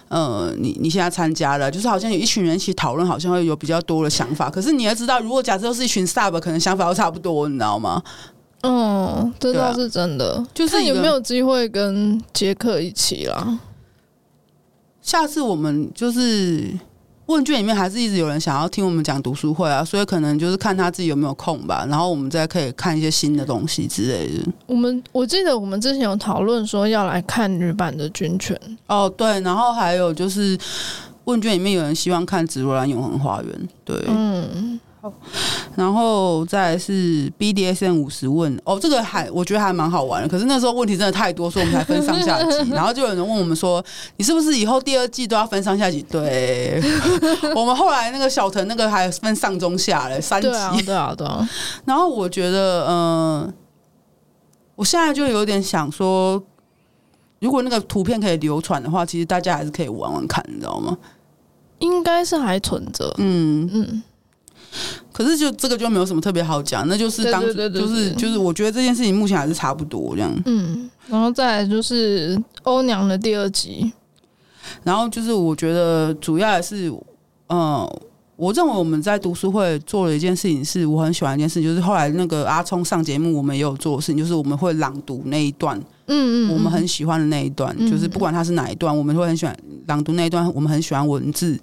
[0.10, 4.49] 呃，你你现在参加了，就是好像有一群人一起讨论，好像会有比较多的想法。
[4.49, 8.04] 可是你要知道，如果假设都是一群 Sub，可能想法都差不多，你知道吗？
[8.62, 10.36] 嗯，这倒是真的。
[10.36, 13.60] 啊、就是有没有机会跟杰克一起啦？
[15.02, 16.78] 下次我们就是。
[17.30, 24.52] 问卷里面还是一直有人想要听我们讲读书会啊，所以可能就是看他自己有没有空吧，然后我们再可以看一些新的东西之类的。
[24.65, 30.58] 我们我记得我们之前有讨论说要来看女版的《军犬》哦，对，然后还有就是
[31.26, 33.52] 问卷里面有人希望看《紫罗兰永恒花园》，
[33.86, 34.80] 对，嗯。
[35.76, 40.28] 然后再来是 BDSM 五十问哦，这个还我觉得还蛮好玩的。
[40.28, 42.72] 可是那时候问题真的太多，所以我们才分上下集。
[42.72, 43.84] 然后就有人问我们说
[44.18, 46.82] ：“你是不是以后第二季都要分上下集？”对，
[47.56, 50.50] 我们后来那个小腾那个还分上中下嘞三集。
[50.50, 51.50] 对啊，对啊，对啊。
[51.86, 53.54] 然后我觉得，嗯、呃，
[54.76, 56.44] 我现在就有点想说，
[57.40, 60.98] 如果那个图片可以流传的话，其实大家还是可以玩玩看，你知道吗？
[61.80, 63.14] 应该是还存着。
[63.18, 64.04] 嗯嗯。
[65.12, 70.32] 可是就这个就没有什么特别好讲，那就是当就是就是我觉得这件事情目前还是差不多这样。
[70.45, 73.91] 嗯，然后再来就是欧娘的第二集，
[74.84, 76.91] 然后就是我觉得主要还是
[77.49, 77.89] 嗯。
[78.39, 85.77] 我认为我们在读书会做了一件事情，是我很喜欢一件事，就是后来那个阿聪上节目，我们也有做的事情，就是我们会朗读那一段，
[86.10, 89.56] 嗯嗯，我们很喜欢的那一段，就是不管它是哪一段，我们会很喜欢
[89.88, 91.58] 朗读那一段，我们很喜欢文字。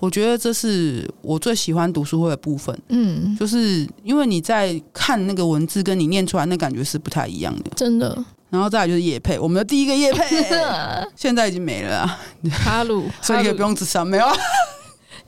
[0.00, 8.24] 我觉得这是我最喜欢读书会的部分，嗯，就是因为你在看那个文字，跟你念出来那感觉是不太一样的，真的。
[8.50, 10.44] 然后再来就是夜配，我们的第一个夜配，
[11.16, 12.06] 现在已经没了，
[12.50, 14.26] 哈鲁，所以你可以不用自杀，没有。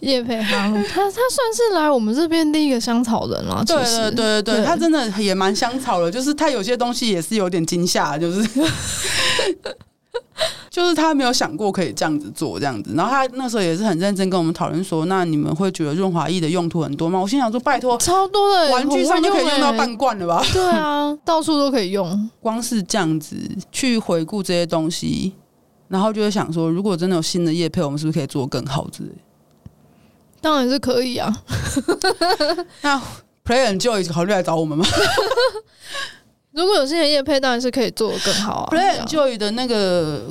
[0.05, 3.65] 叶佩哈鲁，他他算是来我们这边第一个香草人了。
[3.67, 8.49] 对对对对，对他真的也蛮香草的，就是他有些东西也是有点惊吓，就是
[10.71, 12.93] 就是他没有想过可以这样子做这样子。
[12.97, 17.21] 然后他那时候也是很认真跟我们讨论说，那你们会觉得润滑液的用途很多吗？
[17.21, 20.45] 我心想说，拜托，超多的玩具上就可以用到半罐了吧？
[20.53, 22.29] 对啊，到处都可以用。
[22.43, 23.37] 光是这样子
[23.71, 25.33] 去回顾这些东西，
[25.87, 29.11] 然后就会想说，如果真的有新的叶配，我们是不是可以做更好之类？
[30.45, 31.35] 当然是可以啊。
[32.83, 32.99] 那
[33.47, 34.85] Play and Joy 考虑来找我们吗？
[36.53, 38.69] 如果有新的业配，当然是可以做的更好啊。
[38.71, 40.31] Play and Joy 的那个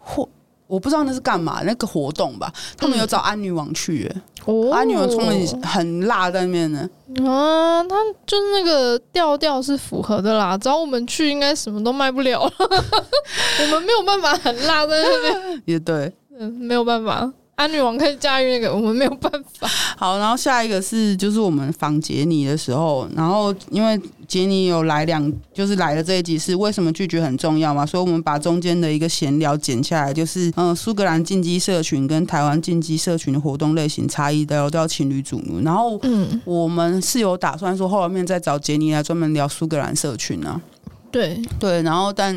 [0.00, 0.28] 活，
[0.66, 2.52] 我不知道那是干嘛，那个活动吧？
[2.76, 6.80] 他们有找安女王去，欸，哦，安女王冲的很辣在那边呢。
[7.24, 7.96] 啊，他
[8.26, 10.58] 就是那个调调是符合的啦。
[10.58, 12.52] 找我们去，应该什么都卖不了了。
[12.58, 15.62] 我们没有办法很辣在那边。
[15.66, 17.32] 也对，嗯，没有办法。
[17.54, 19.68] 安女王可以驾驭那个，我们没有办法。
[19.96, 35.62] 好，然后下一个是就是我们访杰尼的时候，然后因为杰尼有来两，就是来的这一集是为什么拒绝很重要嘛，所以我们把中间的一个闲聊剪下来，就是嗯，苏格兰进击社群跟台湾进击社群的活动类型差异，聊到情侣主奴。
[35.62, 40.60] 然后嗯，我们是有打算说后面再找杰尼来专门聊苏格兰社群啊。
[41.12, 42.34] 对对，然后但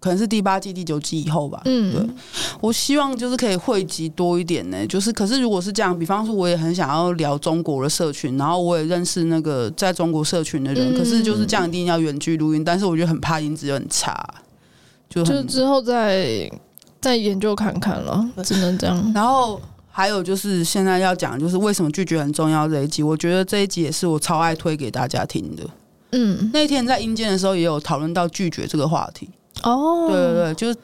[0.00, 1.60] 可能是第八季、第九季以后吧。
[1.66, 2.06] 嗯，对，
[2.60, 4.86] 我希望就是可以汇集多一点呢。
[4.86, 14.26] 就是，可是如果是这样，比方说我也很想要聊中国的社群，然后我也认识那个在中国社群的人，嗯、可是就是这样一定要远距录音，但是我觉得很怕音质很差，
[15.08, 16.50] 就就之后再
[17.00, 18.96] 再研究看看了，只能这样。
[19.14, 19.60] 然后
[19.90, 25.62] 还有就是现在要讲，就是为什么拒绝很重要这一集，我觉得这一集也是我超爱推给大家听的。
[26.14, 29.28] 嗯，那天在阴间的时候也有讨论到拒绝这个话题。
[29.62, 30.76] 哦，对对对，就是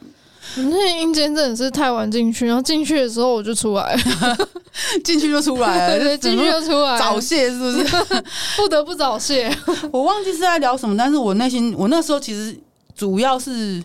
[0.57, 4.37] 那阴间真的是太晚进去，然后进去的时候我就出来了，
[5.03, 7.83] 进去就出来了， 对进去就出来早泄是不是？
[8.57, 9.55] 不得不早泄。
[9.91, 12.57] 我忘记是在聊什么，但是我内心我那时候其实
[12.95, 13.83] 主要是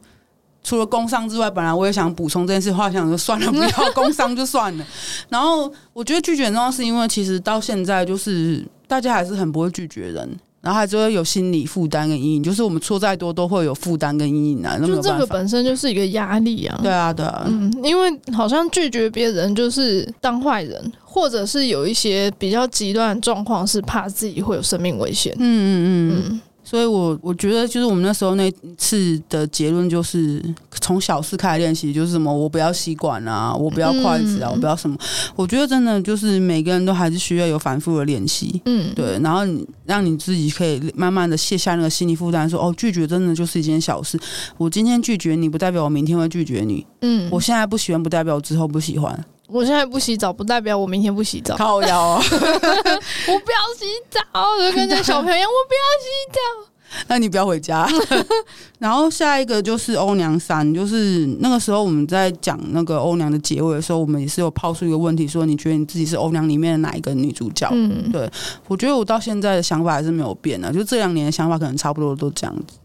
[0.64, 4.84] 除了工伤之外，本来我也想补充这件事，后来想说算了，不要工伤就算了。
[5.28, 10.36] 然后我觉得拒绝很重要，是因为其实到现在就是大家还是很不会拒绝人。
[10.66, 14.76] 然后还就会有心理负担跟阴影，就是我们错再多都会有负担跟阴影啊。
[14.76, 16.76] 就这个本身就是一个压力啊。
[16.82, 17.44] 对啊，对啊。
[17.46, 25.32] 嗯，因为好像拒绝别人就是当坏人，或者是有一些比较极端的状况是怕自己会有生命危险。
[25.38, 26.24] 嗯嗯嗯。
[26.32, 30.42] 嗯所以我，我我觉得，就是我们那时候那次的结论，就是
[30.80, 34.98] 从小事开始练习，就是什么，我不要吸管啊，我不要筷子啊，嗯、我不要什么。
[35.36, 39.16] 我觉得真的就是每个人都还是需要有反复的练习，嗯，对。
[39.20, 44.18] 然后你让你自己可以慢慢的卸下那个心理负担，说哦，拒绝真的就是一件小事。
[44.56, 46.84] 我今天拒绝你，不代表我明天会拒绝你。
[47.02, 49.24] 嗯，我现在不喜欢，不代表我之后不喜欢。
[49.48, 51.56] 我现在不洗澡，不代表我明天不洗澡。
[51.56, 54.20] 靠腰哦， 我不要洗澡，
[54.58, 56.70] 就跟那小朋友一样，我不要洗澡。
[57.08, 57.86] 那你不要回家。
[58.78, 67.68] 然后下一个就是欧娘三，就是那个时候我们在讲那个欧娘的结尾的时候，我们也是有抛出一个问题，说你觉得你自己是欧娘里面的哪一个女主角？
[67.72, 68.30] 嗯，对，
[68.68, 72.78] 我觉得我到现在的想法还是没有变的，就这两年的想法可能差不多都这样子。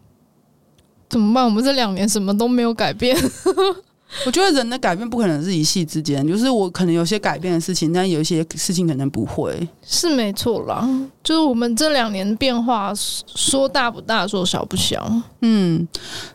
[1.08, 1.46] 怎么办？
[1.46, 3.16] 我们这两年什么都没有改变。
[4.26, 9.68] 我觉得人的改变不可能是一夕之间，就是我可能有些改变的事情，但有一些事情可能不会。
[9.82, 10.88] 是没错啦，
[11.24, 15.10] 就是我们这两年变化，说大不大，说小不小。
[15.42, 15.88] 嗯，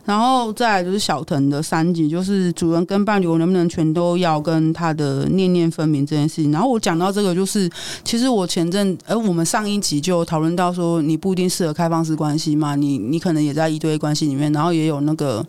[0.05, 6.51] 然后再来就是小腾的三集，就是主人跟伴侣我能不能全都要，跟他的念念分明这件事情。
[6.51, 7.69] 然后我讲到这个，就是
[8.03, 15.45] 其实我前阵，呃，我们上一集就讨论到说，你不一定适合开放式关系嘛，你你可能也在一对一关系里面，然后也有那个。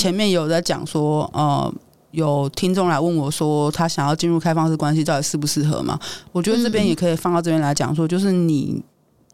[0.00, 1.70] 前面有在讲说，呃，
[2.12, 6.00] 有听众来问我说，他想要进入开放式关系，到底适不适合嘛？
[6.32, 8.82] 我觉得这边也可以放到这边来讲说，就是你，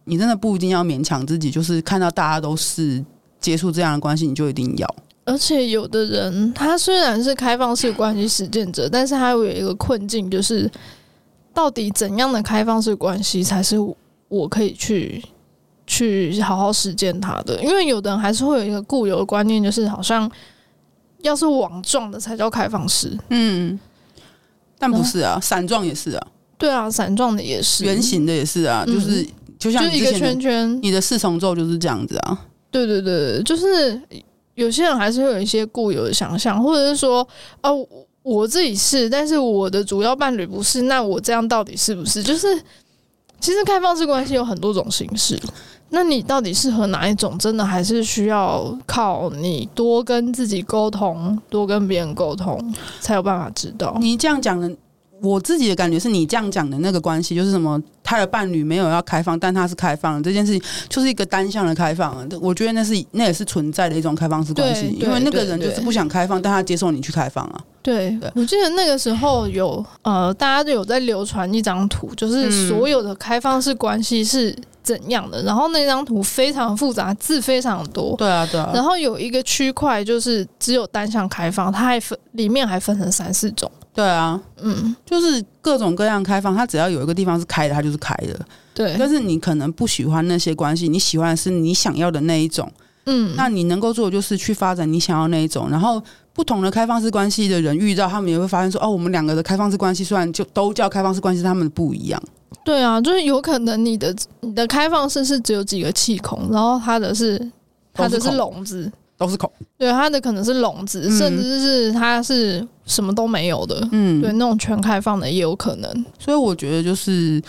[0.06, 3.00] 你真的不一定要勉强自己，就是看到大家都是
[3.38, 4.94] 接触这样的关系，你就一定要。
[5.24, 10.68] 而且有的人，他虽然是开放式关系实践者，但是他有一个困境，就是
[11.54, 13.76] 到底怎样的开放式关系才是
[14.26, 15.22] 我可以去。
[15.88, 20.28] 去好好实践他的，因为有的人还是会有一个固有的观念，就是好像
[21.22, 23.78] 要是网状的才叫开放式，嗯，
[24.78, 26.26] 但不是啊，伞状也是啊，
[26.56, 34.00] 对啊，伞状的也是，圆形的也是啊，就是、嗯、就像就一个圈圈，你的四重奏就是这样子啊，对对对，就是
[34.54, 37.26] 有些人还是会有一些固有的想象，或者是说，
[37.62, 37.86] 哦，
[38.22, 42.22] 我自己是，但是我的主要伴侣不是，那我这样到底是不是？
[42.22, 42.46] 就是
[43.40, 45.38] 其实开放式关系有很多种形式。
[45.88, 47.38] 那你到底适合哪一种？
[47.38, 52.60] 真的还是需要靠你多跟自己沟通，多跟别人沟通，
[53.00, 53.96] 才有办法知道。
[54.00, 54.70] 你这样讲的，
[55.22, 57.80] 我自己的感觉是你这样讲的那个关系，就是什么？
[58.02, 62.28] 他的伴侣没有要开放，但他是开放的这件事情，就是一个单向的开放。
[62.40, 67.60] 我觉得那是那也是存在的一种开放式关系，因为那个人就是不想开放，但他接受你去开放啊。
[67.82, 74.56] 对，对我记得那个时候有呃，大家都有在流传一张图，就是所有的开放式关系是。
[74.86, 75.42] 怎样的？
[75.42, 78.14] 然后那张图非常复杂，字非常多。
[78.16, 78.70] 对啊，对啊。
[78.72, 83.68] 然后有一个区块就是只有单向开放，它还分里面还分成三四种。
[83.92, 88.38] 对啊，嗯，就是各种各样开放，它只要有一个地方是开的，它就是开的。
[88.72, 88.94] 对。
[88.96, 92.70] 但是你可能不喜欢那些关系，你喜欢的是你想要的那一种。
[93.06, 93.34] 嗯。
[93.36, 96.00] 那你能够做的就是去发展你想要那一种，然后
[96.32, 102.22] 不同的开放式关系的人遇到，他们也会发现说：哦，我们两个的开放式关系虽然就都叫开放式关系，他们不一样。
[102.66, 107.40] 对啊，就是有可能你的你的开放式是只有几个气孔，然后它的是
[107.94, 109.50] 它的是笼子，都是孔。
[109.78, 113.88] 对，它的可能是笼子，嗯、甚至是它是什么都没有的。
[113.92, 116.04] 嗯，对，那种全开放的也有可能。
[116.18, 117.42] 所以我觉得就是。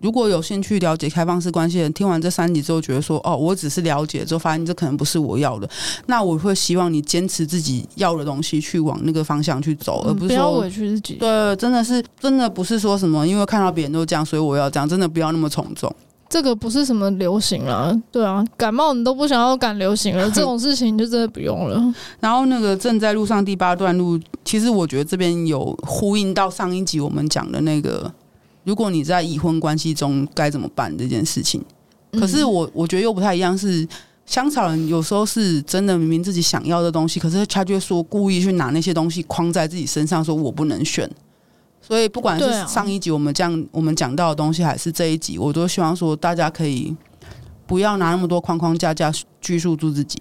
[0.00, 5.68] 如果有兴趣了解开放式关系的人，听完这三集之后觉得说：“哦，我只是了解之后发现这可能不是我要的。”
[6.06, 11.14] 那我会希望你坚持自己要的东西，去往那个方向去走，而不是说不要委屈自己。
[11.14, 14.86] 对，真的是真的不是说什么，因为看到别人都这样，所以我要这样。
[14.86, 15.92] 真的不要那么从众。
[16.28, 21.80] 这个不是什么流行啊，对啊，感冒你都不想要赶流行了， 这种事情就真的不用了。
[22.18, 28.12] 然后那个正在路上第八段路，其实我觉得这边有呼应到上一集我们讲的那个，
[28.66, 31.64] 如果你在已婚关系中该怎么办这件事情。
[32.18, 33.86] 可是我我觉得又不太一样，是
[34.26, 41.08] 香草人有时候是真的明明自己想要的东西，可是他就会说故意去拿那些东西框在自己身上，说我不能选。
[41.80, 46.92] 所以不管是上一集我们这样我们讲到的东西，还是这一集，我都希望说大家可以
[47.68, 50.18] 不要拿那么多框框架架拘束住自己。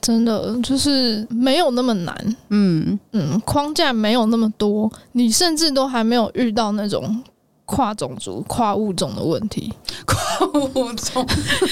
[0.00, 7.22] 真的就是没有那么难，嗯嗯，框架没有那么多，你甚至都还没有遇到那种。
[7.66, 9.70] 跨种族、跨物种的问题，
[10.06, 11.26] 跨物种，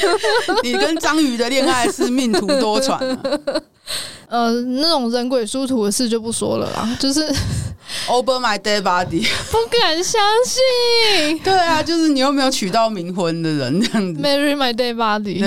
[0.62, 3.00] 你跟章鱼的恋爱是命途多舛啊。
[4.28, 7.20] 呃，那种人鬼殊途的事就不说了啦，就是
[8.08, 11.38] over my dead body，不敢相信。
[11.44, 15.40] 对啊，就是你又没有娶到冥婚的人这样子，marry my dead body。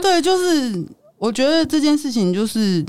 [0.00, 0.84] 对，就是
[1.18, 2.84] 我觉得这件事情就是。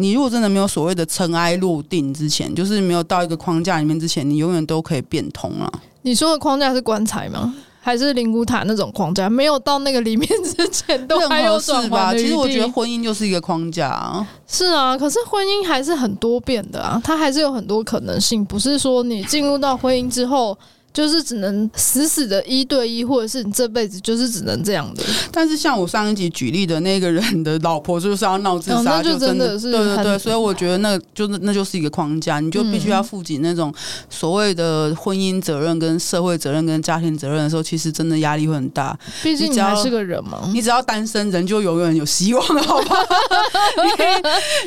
[0.00, 5.68] 你如果真的没有所谓的尘埃落定之前，就是没有到一个框架里面之前，你永远都可以变通啊。
[6.08, 7.54] 你说的框架是棺材吗？
[7.82, 9.28] 还是灵骨塔那种框架？
[9.28, 12.22] 没有到那个里面之前，都还有转圜的余地。
[12.22, 14.26] 其实我觉得婚姻就是一个框架啊。
[14.46, 18.42] 是啊，可是婚姻还是很多变的啊，它还是有很多可能性。
[18.42, 20.56] 不是说你进入到婚姻之后。
[20.98, 25.04] 就是只能死死的一对一，或者是你这辈子就是只能这样的。
[25.30, 30.18] 但是像我上一集举例的那个人的老婆，就是要闹自杀，就真的是对对对。
[30.18, 33.72] 所以我觉得那就是那就是一个框架，你就必须要负起那种
[34.10, 38.98] 所谓的婚姻责任、跟社会责任、跟家庭责任的时候，其实真的压力会很大。
[39.22, 43.00] 毕竟你还是个人嘛，你只要单身，人就永远有希望，好不好？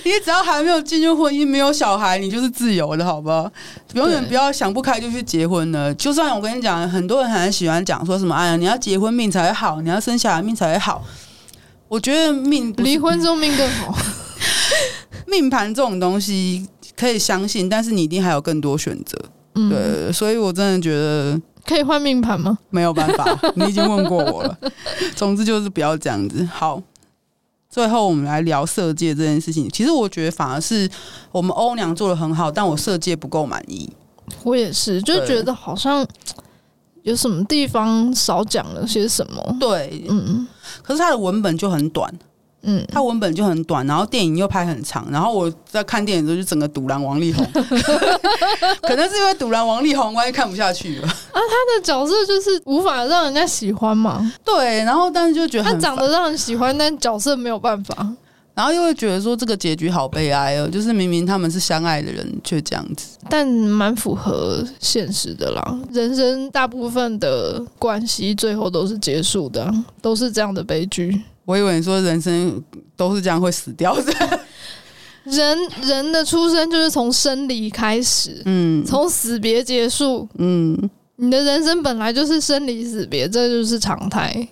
[0.04, 3.52] 你你只要还没有进入婚姻，没有小孩，你就是自由的，好不好？
[3.96, 6.28] 永远不要想不开就去结婚了，就算。
[6.28, 11.04] 虽然我跟你讲，很多人很喜欢讲说什么，哎呀，你要结婚命才会好，你要生小孩命才会好。
[11.88, 13.98] 我觉得命离婚之后命更好。
[15.26, 19.18] 命盘这种东西可以相信，但是你一定还有更多选择。
[19.56, 22.56] 嗯，对，所以我真的觉得可以换命盘吗？
[22.70, 24.56] 没有办法，你已经问过我了。
[25.18, 26.48] 总之就是不要这样子。
[26.54, 26.80] 好，
[27.68, 29.68] 最后我们来聊色戒这件事情。
[29.70, 30.88] 其实我觉得反而是
[31.32, 33.90] 我们欧娘做的很好，但我色戒不够满意。
[34.44, 36.06] 我也是，就觉得好像
[37.04, 39.58] 有什么地方少讲了些什么。
[39.60, 40.48] 对，嗯，
[40.82, 42.12] 可是他的文本就很短，
[42.64, 47.46] 嗯，他文本就很短，然后电影又拍很长，然后我在看电影的时候就整个堵拦王力宏，
[48.82, 51.08] 可能是因为堵拦王力宏，我也看不下去了。
[51.08, 54.32] 啊，他的角色就是无法让人家喜欢嘛。
[54.46, 58.08] 对，然后但是就觉得他长得让人喜欢，但角色没有办法。
[58.54, 63.18] 然后又会觉得说这个结局好悲哀哦，就是明明他们是相爱的人，却这样子。
[63.30, 71.22] 但蛮符合现实的啦，人生大部分的关系最后都是结束的，都是这样的悲剧。
[71.46, 72.62] 我以为你说人生
[72.96, 74.14] 都是这样会死掉的。
[75.24, 84.48] 人人的出生就是从生离开始，嗯，从死别结束，嗯，你的人生本来就是生离死别，这就是常态。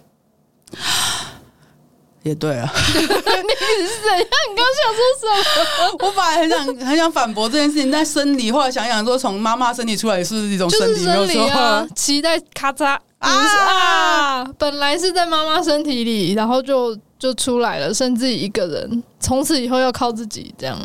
[2.30, 4.28] 也对啊，你是怎样？
[4.50, 6.08] 你刚想说什么？
[6.08, 11.88] 我本来很想很想反驳这件事情，但生理后来想想说，从妈妈身体出来也是一种生理，没有错。
[11.96, 14.46] 脐带咔嚓啊！
[14.58, 20.78] 本来是在妈妈身体里，然后就就出来了，剩自己一个人，从此以后要靠自己这样。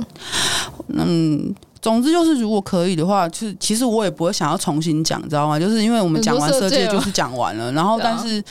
[0.89, 5.61] 嗯，总之就是，如果可以的话，就是其实我也不会想要重新讲，知道吗？
[5.61, 8.43] 就是因为我们讲完设计就是讲完了，然后但是。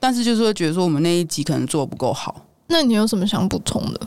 [0.00, 2.42] 但是就是会觉得说我们那一集可能做得不够好。
[2.68, 4.00] 那你有什么想补充的？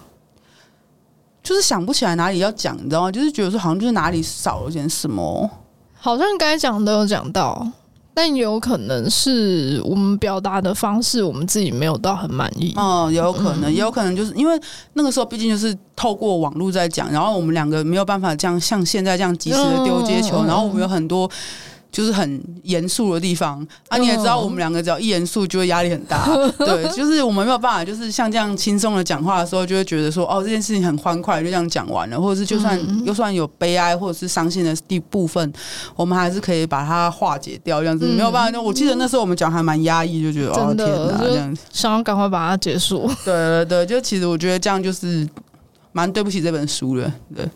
[1.43, 3.11] 就是想不起来哪里要讲，你知道吗？
[3.11, 5.49] 就是觉得说好像就是哪里少了点什么。
[5.93, 7.67] 好像该讲都有讲到，
[8.13, 12.71] 但有可能是我们表达的方式，我们自己没有到很满意。
[12.75, 14.59] 哦、嗯，也有可能，也有可能就是因为
[14.93, 21.29] 那个时候毕竟就是透过网络在讲，然后我们两个没有办法这样像现在这样及时的丢接球，然后我们有很多。
[21.91, 23.97] 就是很严肃的地方啊！
[23.97, 26.25] 你也知道，我们两个只要一严肃，就会压力很大。
[26.57, 32.19] 对，就是我们没有办法，就是像这样轻松的讲话的时候，就会觉得说，哦，这件事情很欢快，就这样讲完了。
[32.19, 35.51] 或者是就算就算有悲哀或者是伤心的地部分，
[35.95, 37.81] 我们还是可以把它化解掉。
[37.81, 38.61] 这样子没有办法。
[38.61, 43.09] 我记得那时候我们讲还蛮压抑，就觉得哦天哪，这样子想要赶快把它结束。
[43.25, 45.27] 对对对，就其实我觉得这样就是。
[45.91, 47.47] 蛮对不起这本书的，对。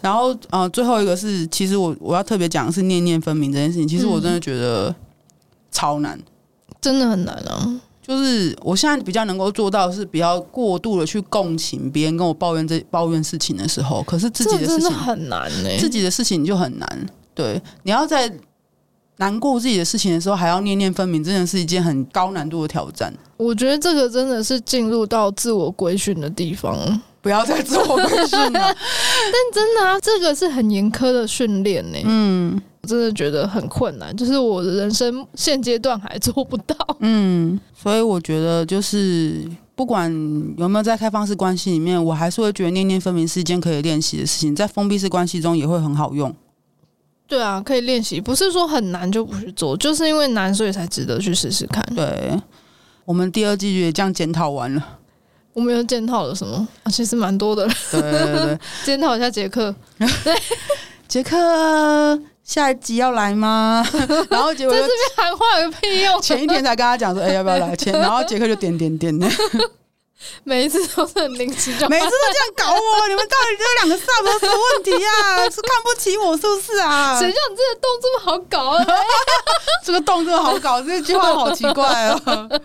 [0.00, 3.86] 然后，呃，最后一个是，其实我我要特别讲的是念念分明这件事情。
[3.86, 4.94] 其实我真的觉得
[5.70, 7.80] 超难，嗯、真的很难啊。
[8.02, 15.78] 就是我现在比较能够做到的是，比较过度的去共情别人跟我抱怨这抱怨事情的时候，可是自己的事情很难呢、欸。
[15.78, 17.06] 自己的事情就很难。
[17.34, 18.32] 对，你要在
[19.18, 23.12] 难过自己的事情的时候，还要念念分明，真的是一件很高难度的挑战。
[23.36, 26.76] 我觉得这个真的是进入到自我规训的地方，
[27.22, 28.52] 不要再自我规训了。
[28.52, 31.98] 但真的啊，这个是很严苛的训练呢。
[32.04, 36.74] 嗯，我真的觉得很困难，就是我的人生现阶段还做不到。
[37.00, 40.10] 嗯，所以我觉得就是不管
[40.56, 46.34] 有没有在开放式关系里面，我还是会觉得念念分明是一件可以练习的事情，在封闭式关系中也会很好用。
[47.28, 51.80] 对啊，可以练习，不是说很难就不去做，就是因为难，所以才值得去试试看。
[51.94, 52.40] 对，
[53.04, 54.98] 我们第二季也这样检讨完了。
[55.52, 56.66] 我们又检讨了什么？
[56.84, 57.66] 啊，其实蛮多的。
[57.90, 58.10] 对对
[58.44, 59.74] 对， 检讨一下杰克。
[59.98, 60.34] 对，
[61.08, 61.36] 杰克
[62.44, 63.84] 下一集要来吗？
[64.30, 66.20] 然后结果在这边喊话有屁用？
[66.22, 67.74] 前一天才跟他讲说，哎、欸，要不要来？
[67.76, 69.28] 前然后杰克就点点点的。
[70.44, 75.44] 每一次都是很临时， 每次都这样搞我， 你们到底这两个 sub 有什么问题啊？
[75.50, 77.18] 是看不起我是不是啊？
[77.18, 78.84] 谁叫你这个洞这么好搞啊？
[79.84, 82.60] 这个洞这么好搞，这句话好奇怪哦。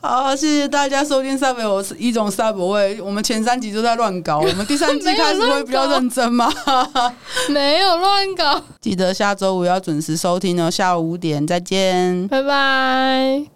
[0.00, 3.00] 好，谢谢大家收听 sub，我是一种 sub 味。
[3.00, 6.52] 我们前三集都在乱搞，我们第三集开始会比较认真吗？
[7.48, 13.55] 没有乱搞，记得下周五要准时收听哦，下午五点再见，拜拜。